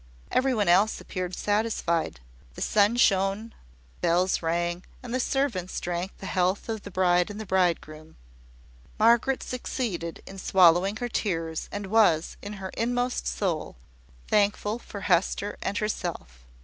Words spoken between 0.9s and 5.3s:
appeared satisfied. The sun shone; the bells rang; and the